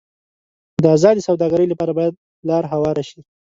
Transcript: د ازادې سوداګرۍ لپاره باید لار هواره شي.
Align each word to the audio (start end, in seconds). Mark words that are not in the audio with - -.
د 0.83 0.85
ازادې 0.97 1.21
سوداګرۍ 1.29 1.67
لپاره 1.69 1.91
باید 1.99 2.13
لار 2.47 2.63
هواره 2.73 3.03
شي. 3.09 3.19